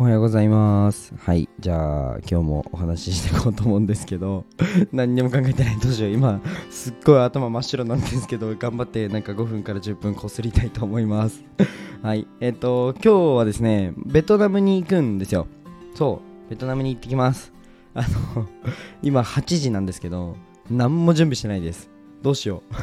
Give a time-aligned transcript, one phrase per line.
[0.00, 1.14] おはようございます。
[1.18, 1.46] はい。
[1.58, 4.46] じゃあ、今日もお話ししていこうと思うんですけど、
[4.92, 5.78] 何にも考えてない。
[5.78, 6.12] どうしよう。
[6.12, 11.44] 今、すっごい頭真っ白なんですけど、頑張ってなんか5分から10分こすりたいと思います。
[12.00, 12.26] はい。
[12.40, 15.46] えっ、と、今日はですね、ベトナムに行くんですよ。
[15.94, 16.48] そう。
[16.48, 17.52] ベトナムに行ってきます。
[17.92, 18.46] あの、
[19.02, 20.34] 今8時なんですけど、
[20.70, 21.90] 何も準備してないです。
[22.22, 22.74] どうしよう。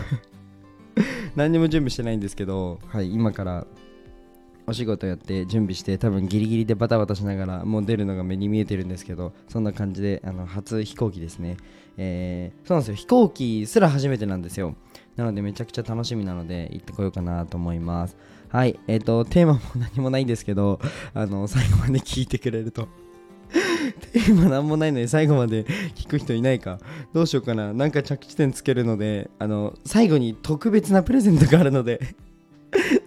[1.36, 3.12] 何にも準備してないんですけど、はい。
[3.12, 3.66] 今から
[4.70, 11.56] お仕事やって準備して多分ギリギリでバタバタしながらもう出るのが目に見えてるんですけどそんな感じであの初飛行機ですね、
[11.96, 12.96] えー、そうなんですよ。
[12.96, 14.76] 飛行機すら初めてなんですよ。
[15.16, 18.18] なのでめちゃくちゃ楽しみなので行ってこようかなと思います。
[18.50, 18.78] はい。
[18.88, 20.82] えっ、ー、とテーマも何もないんですけど
[21.14, 22.90] あの最後まで聞いてくれると。
[24.12, 25.64] テーマ何もないのに最後まで
[25.96, 26.80] 聞く人いないか。
[27.14, 27.72] どうしようかな。
[27.72, 32.27] なんか着地点つけるのであの最後に特別なプレゼントがあるので。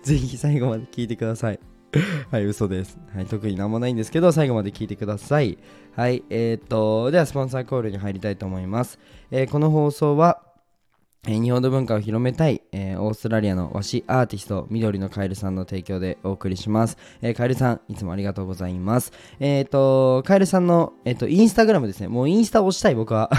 [0.03, 1.61] ぜひ最後まで聞いてください。
[2.31, 2.99] はい、嘘です。
[3.15, 5.59] はい、特になんもないんですけど、最後まで聞いてください。
[5.97, 8.99] はい、えー、っと、ではスポンサーコールに入りたいと思います。
[9.31, 10.43] えー、この放送は、
[11.27, 16.97] えー、日本の文化を広めたい、えー、オーストラリアの和紙アーティスト、緑のカエルさんの提供でお送りします。
[17.23, 19.13] えー、カエルさん、いつもありがとうございます。
[19.41, 22.09] えっ、と、カエルさんの、えっ、と、インスタグラムですね。
[22.09, 23.31] もうインスタ推したい、僕は。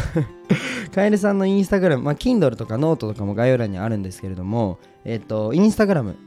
[0.94, 6.18] カエルさんのインスタグラム、まあ、Kindle とかノートとかも概要欄にあるんですけれども、えっ、と、インスタグラム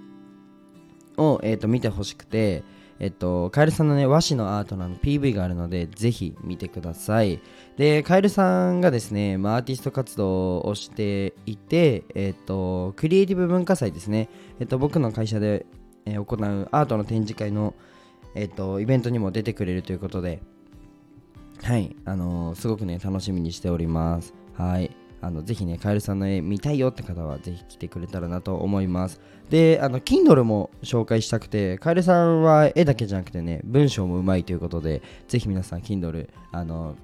[1.16, 2.62] を、えー、と見てほしくて、
[3.00, 7.40] えっと、カエルさんのね、和紙のアートの PV があるので、ぜひ見てください。
[7.76, 14.28] で、カエルさんがですね、まあ、アーティスト活動をしていて、えっと、クリエイティブ文化祭ですね、
[14.60, 15.66] えっと、僕の会社で、
[16.06, 17.74] えー、行うアートの展示会の、
[18.34, 20.40] えっと、イベントにも出てくれるということで、
[21.62, 24.34] はい、あのー、すごくね、楽しみにしております。
[24.54, 24.94] はい。
[25.24, 29.22] あのぜひね、カエルさんの絵見たいよって方はぜひ来てくれたらなと思います。
[29.48, 36.96] で、あの、Kindle も紹介したくて、カエルさんは絵だけじゃなくてね、文章もうまいということで、ぜひ皆さん Kindle、あの、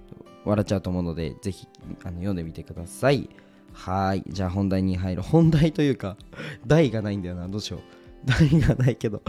[0.44, 1.66] 笑っちゃうと思うので、ぜひ
[2.04, 3.30] あの読んでみてください。
[3.72, 4.22] はい。
[4.28, 5.22] じゃあ本題に入る。
[5.22, 6.18] 本題というか、
[6.66, 7.48] 題がないんだよな。
[7.48, 7.80] どうしよう。
[8.26, 9.22] 題がないけど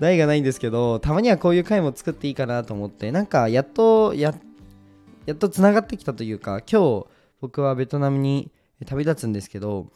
[0.00, 4.34] 題がないんですけど、たまにはこういう回も作っていいかなと思って、なんかやっと、や
[5.26, 7.06] やっとつながってきたというか、今日、
[7.40, 8.50] 僕はベトナムに
[8.86, 9.86] 旅立つんですけど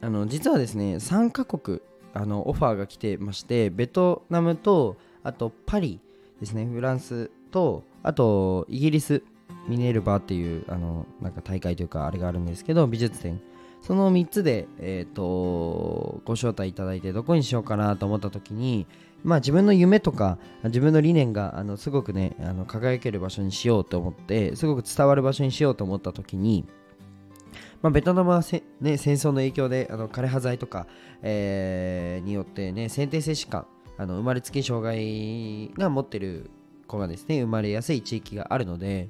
[0.00, 1.80] あの実はですね3カ国
[2.14, 6.00] あのオファーが来てましてベトナムとあとパリ
[6.40, 9.22] ですねフランスとあとイギリス
[9.68, 13.40] ミネルバっていうあのなんか大会というかあれがあるんですけど美術展。
[13.82, 18.86] その3つで、えーと、ご招待いただいてどこにしようかなと思った時に
[19.24, 26.66] まあ自分の夢とか自分の理念があのすごくねあの輝ける場所にしようと思ってすごく伝わる場所にしようと思った時に
[27.82, 30.86] まあ、ベトナムはせ、ね、戦争の影響であの枯葉剤とか、
[31.22, 36.50] えー、によってね先天性疾患あの生まれつき障害が持ってる
[36.86, 39.08] 子がですね生まれやすい地域があるので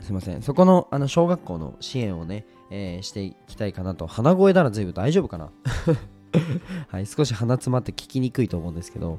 [0.00, 0.42] すいません。
[0.42, 4.06] そこのあの小学校の支援をね、えー、していきたいかなと。
[4.06, 5.50] 鼻声なら随分大丈夫かな。
[6.88, 9.18] はい少し鼻詰まって聞きにくいと思うんですけど。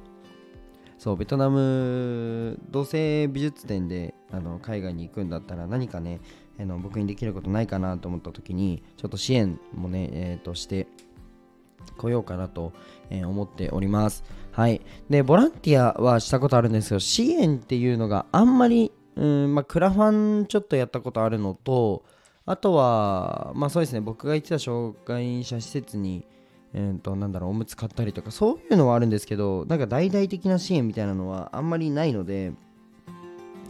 [0.97, 6.19] そうベトナム同性美術展であの海外に行くんだったら何かね
[6.59, 10.85] あの僕にできることないかなと思った時にちょっと支援もね、えー、として
[11.97, 12.71] こようかなと、
[13.09, 14.23] え、思っております。
[14.51, 14.81] はい。
[15.09, 22.03] でボランティアはしたことあるんですけど支援っていうのがあんまりうんまあクラファンちょっとやったことあるのと
[22.51, 24.01] あとはまあそうですね。
[24.01, 26.25] 僕が行ってた障害者施設に
[26.73, 32.53] えー、となんだろうおむつ買ったりとかそういうのはあるんですけどなんか大々的な支援みたいなのはあんまりないので、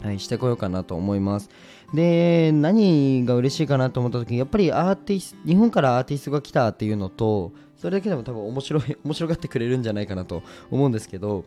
[0.02, 1.50] はい、してこようかなと思います。
[1.92, 11.44] で何が嬉しいかなと思った時にやっぱりアーティスト日本からアーティストが来たっていうのとそれだけでも多分面白い面白がってくれるんじゃないかなと思うんですけど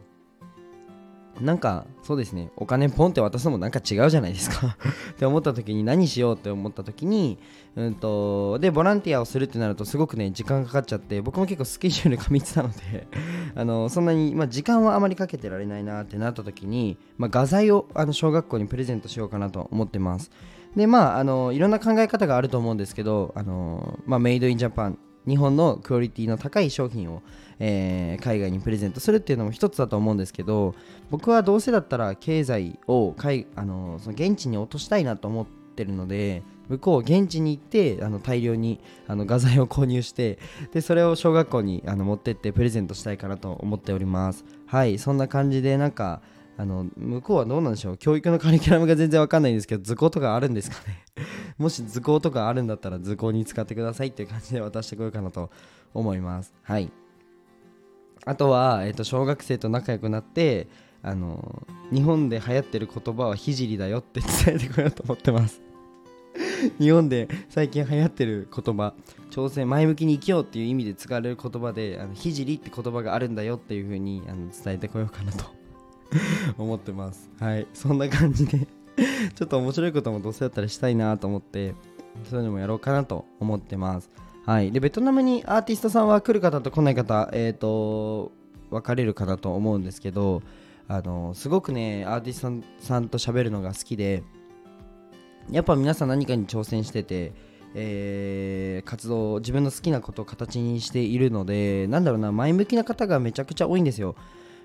[1.42, 4.78] なんかそうですねお金ポンって渡すのもなんか違うじゃないですか。
[5.12, 7.38] って思った時に何しようって思った時に
[7.76, 13.08] うんとでボランティアをするってなるとすごくね時間かかっちゃって僕も結構スケジュール過密なので
[13.56, 20.32] あのそんなに、まあ、時間はあまりかけてられないなってなった時に、まあ、画材をあの小学校にプレゼントしようかなと思ってます。
[20.76, 27.22] でまああのいろんな考え方があると思うんですけどあの、まあ、メイドインジャパン日本のクオリティの高い商品を、
[27.60, 30.76] えー、海外にプレゼントするっていうのも一つだと思うんですけど
[31.10, 35.46] 僕はどうせだったら経済を海あのその現地に落としたいなと思っ
[35.76, 40.40] てるので向こう現地に行ってあの大量にあの画材を購入して
[40.74, 44.46] でそれを小学校にあの持ってってプレゼントしたいかなと思っております。
[44.66, 46.22] はいそんな感じでなんか
[46.58, 47.98] あの向こうはどうなんでしょう？
[47.98, 51.04] 教育のカリキュラムが全然わかんないんですけど図工とかあるんですかね？
[51.58, 55.50] もし図工とかあるんだったら図工に使ってくださいっていう感じで渡してこようかなと
[55.94, 56.54] 思います。
[56.64, 56.92] はい。
[58.26, 60.68] あとは、えー、と小学生と仲良くなって、
[61.04, 65.62] あの日本で流行ってる言葉は聖だよって伝えてこようと思ってます。
[66.80, 68.94] 日本で最近流行ってる言葉
[69.30, 75.46] 挑戦前向きに生きようっていう意味で使われる言葉であの聖って言葉があるんだよっていう風にあの伝えてこようかなと
[76.58, 77.30] 思ってます。
[77.40, 77.68] はい。
[77.74, 78.68] そんな感じで
[79.36, 81.76] ちょっと面白いこともどうせだったらしたいなと思って
[82.30, 84.10] そういうのもやろうかなと思ってます。
[84.46, 84.72] はい。
[84.72, 88.32] でベトナムにアーティストさんは来る方と来ない方えっ、ー、と
[88.70, 90.42] 分かれるかなと思うんですけど
[90.88, 94.24] あのすごくねアーティストさんと喋るのが好きで
[95.50, 97.34] やっぱ皆さん何かに挑戦してて、
[97.76, 104.16] えー、活動自分の好きなことを形にしているのでなんだろうな前向きな方がめちゃくちゃ多いんですよ。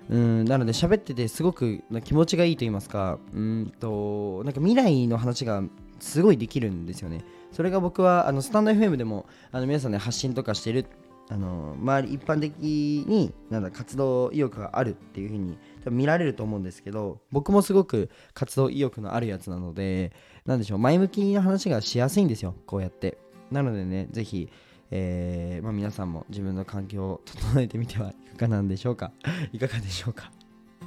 [0.09, 5.63] うんなので喋っててすごく気持ちがいいと言いますかうんとなんか未来の話が
[5.99, 7.23] すごいできるんですよね。
[7.51, 10.85] それが僕はあのスタンド FM でもあの皆さんね発信とかしてる
[11.29, 15.57] あの周り一般的になんだ活動意欲があるっていう風に
[15.89, 20.11] 見られると思うんですけど僕もすごく活動意欲のあるやつなので
[20.45, 23.17] なんでしょう前向きな話がしやすいんですよこうやって。
[23.49, 24.49] なのでねぜひ
[24.91, 29.11] えーまあ、皆さんも自分の環境を整えてみてはいかがなんでしょうか？
[29.53, 30.31] いかがでしょうか？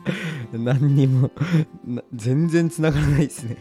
[0.53, 1.31] 何にも
[2.15, 3.57] 全然つながらないですね。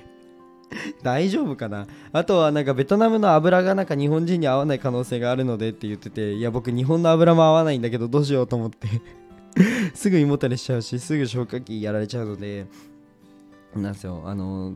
[1.03, 1.87] 大丈夫かな？
[2.11, 8.87] あとはなんかベトナムの油がなんか日本人に合わない可能性があるのでって言ってていや僕日本の油も合わないんだけどどうしようと思って。
[9.93, 12.65] すぐ胃もたれしちゃうしすぐ消化器やられちゃうので。
[13.75, 14.21] なんですよ。
[14.25, 14.73] あの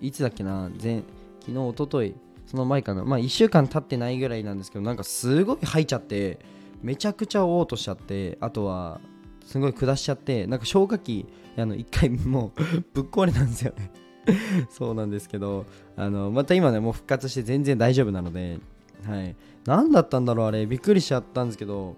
[0.00, 0.68] いつだっけな？
[0.82, 1.02] 前
[1.40, 2.14] 昨日おととい
[2.50, 6.40] その前かなまあ1週間経ってないぐらいなんですけどなんかすごい吐いちゃって
[6.82, 9.00] めちゃくちゃ嘔吐しちゃってあとは
[9.46, 11.26] すごい下しちゃってなんか消火器
[11.56, 12.60] あの1回もう
[12.92, 13.92] ぶっ壊れたんですよね。
[14.68, 15.64] そうなんですけど
[15.96, 18.58] あのまた今ねもう復活して全然大丈夫なので
[19.06, 19.36] はい。
[19.64, 20.66] 何だったんだろうあれ。
[20.66, 21.94] びっくりしちゃったんですけど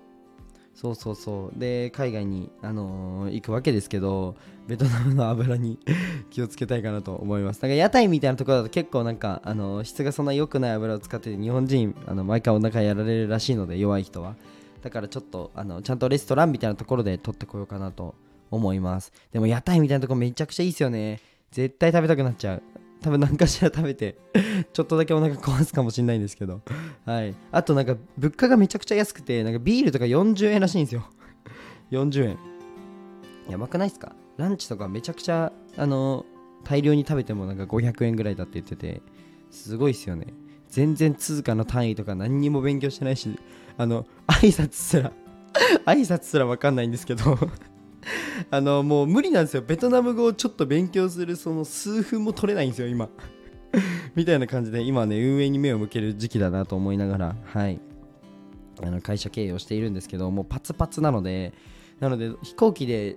[0.75, 1.59] そうそうそう。
[1.59, 4.37] で海外に、あのー、行くわけですけど
[4.67, 5.79] ベトナムの油に
[6.31, 7.63] 気をつけたいかなと思います。
[7.63, 14.37] なんか屋台みたいなところだと結構なんか、あのー、質がそんな良くない油を使って日本人あの毎回お腹やられるらしいので弱い人は。
[14.83, 18.15] だからちょっとあのちゃんとレストランみたいなところで取ってこようかなと
[18.51, 19.13] 思います。
[19.33, 21.21] でも屋台みたいなところめちゃくちゃいいですよね。
[21.53, 22.63] 絶対食べたくなっちゃう。
[23.03, 24.17] 多分何かしら食べて
[24.73, 26.61] ちょっとだけお腹壊すかもしれないんですけど。
[27.05, 27.35] はい。
[27.51, 31.05] あとなんか物価がめちゃくちゃ安くてなんかビールとか40円らしいんですよ。
[31.91, 32.39] 40円。
[33.51, 34.15] やばくないっすか？
[34.39, 36.25] ランチとかめちゃくちゃあの
[36.65, 39.03] 大量に食べてもなんか500円ぐらいだって言ってて
[39.51, 40.27] すごいっすよね。
[40.69, 43.39] 全然通貨の単位とか何にも勉強してないし
[43.77, 45.13] あの挨拶すら
[45.85, 47.37] 挨拶すら分かんないんですけど。
[48.51, 49.63] あのもう無理なんですよ。
[49.63, 53.09] ベトナム語をちょっと勉強するその数分も取れないんですよ今。
[54.15, 57.81] みたいな感じで今ね運営に目を向ける時期だなと思いながらはい。
[58.83, 61.53] あの会社経営をしているんですけどもうパツパツなので
[62.01, 63.17] なので飛行機で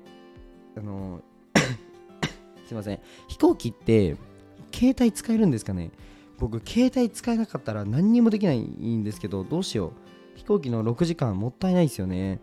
[0.78, 1.22] あの
[2.68, 3.00] すいません。
[3.28, 4.16] 飛行機って
[4.74, 5.92] 携帯使えるんですかね？
[6.38, 9.92] 僕携帯使えなかったら何にもできないんですけどどうしよう。
[10.36, 12.42] 飛行機の6時間もったいないですよね。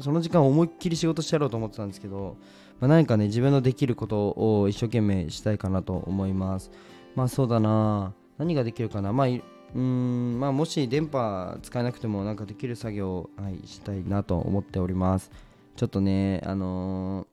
[0.00, 2.36] その時間思いっきり仕事してやろうと思ってたんですけど、
[2.80, 6.70] まあ、何かね自分のできることを一生懸命したいかなと思います。
[7.14, 8.14] まあそうだな。
[8.38, 9.12] 何ができるかな。
[9.12, 9.26] まあ
[9.74, 15.30] うんまあもし電波使えなくてもなんかできる作業を、はい、したいなと思っております。
[15.76, 17.26] ちょっとねあの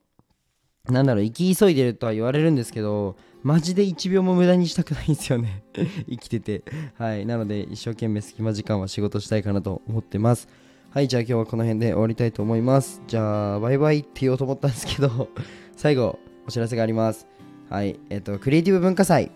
[0.87, 5.63] ー、なんだろう生き急いでるとは言われるんですけどマジで1秒も無駄にしたくないんですよね。
[6.09, 6.63] 生きてて。
[6.97, 7.25] はい。
[7.25, 10.47] なので一生懸命隙間時間は仕事したいかなと思ってます。
[10.95, 13.01] はい、じゃあ今日はこの辺で終わりたいと思います。
[13.05, 15.27] じゃあ、バイバイって言おうと思ったんですけど
[15.75, 17.27] 最後、お知らせがあります。
[17.69, 19.29] はい、えっ、と、クリエイティブ文化祭。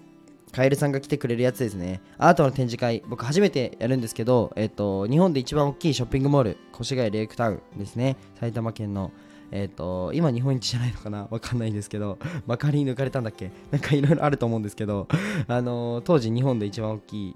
[0.54, 2.00] カエルさんが来てくれるやつですね。
[2.18, 8.16] アートの展示会、僕初めてやるんですけど、えっ、と、日本で一番大きいショッピングモール、越谷レイクタウンですね。
[8.40, 9.12] 埼玉県の。
[9.52, 11.28] えっ、と、今日本一じゃないのかな？
[11.30, 13.52] わかんないんですけど、 まかり抜かれたんだっけ？
[13.70, 15.10] なんかいろいろあると思うんですけど、
[15.50, 17.36] あの当時日本で一番大きい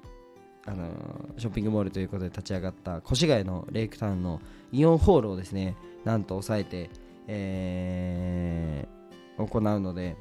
[0.65, 0.87] あの
[1.37, 4.41] ショッピングモールということで立ち上がった越谷のレイクタウンの
[4.71, 6.89] イオンホールをですねなんと抑えて、
[7.27, 10.15] えー、行うので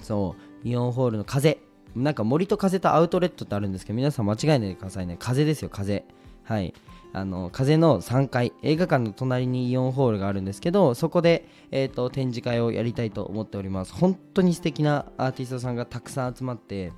[0.00, 1.58] そうイオンホールの風
[1.96, 5.16] なんか森と風とアウトレットってあるんですけど皆さん間違えないでくださいね。
[5.18, 6.04] 風ですよ風。
[6.42, 6.74] はい。
[7.12, 13.94] あの風の3階映画館の隣にイオンホールがあるんですけどそこで、えーと展示会をやりたいと思っております。
[13.94, 16.92] 本当に素敵なアーティストさんがたくさん集まって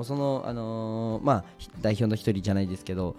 [0.00, 1.44] もうその、あのー、まあ、
[1.82, 3.16] 代表の一人じゃないですけど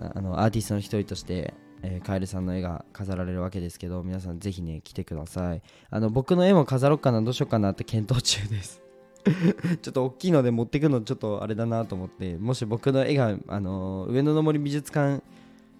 [0.00, 5.62] あのアーティストの一人として、えー、カエルさんの絵が飾られるわけですけど皆さんぜひね来てください。
[5.90, 8.80] あの僕の絵も飾ろうかなどうしようかなって検討中です。
[9.82, 15.24] ちょっと大きいので持ってくのちょっとあれだなと思ってもし僕の絵が、あのー、上野の森美術館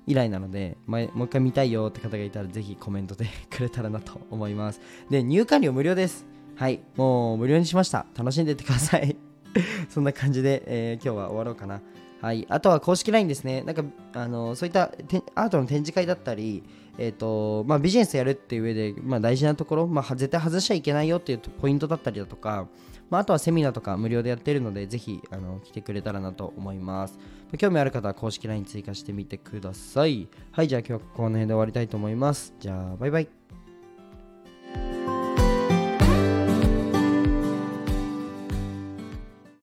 [0.09, 4.80] 以来なので、まもう一回見たいよって方がいたらぜひコメントでくれたらなと思います。
[5.11, 6.26] で入館料無料です。
[6.57, 6.80] はい。
[6.97, 8.04] もう無料にしました。
[8.19, 9.30] 楽しんでってください。
[9.88, 11.80] そんな感じで、えー、今日は終わろうかな
[12.21, 13.62] はい、あとは公式 LINE ですね。
[13.62, 14.92] なんかあのそういった
[15.35, 16.62] アートの展示会だったり、
[16.99, 22.69] えーとまあ、ビジネスやるっていう上で、まあ、大事なところ、まあ、絶対外しちゃいけないよっていうポイントだったりだとか、
[23.09, 27.19] まあ、あとはセミナーとか無料でやってるので、ぜひあの来てくれたらなと思います。
[27.57, 30.28] 興味ある方は公式 LINE 追加してみてください。
[30.52, 32.52] はい、じゃあ今日はこの辺で終わりたいと思います。
[32.61, 33.28] じゃあ、バイバイ。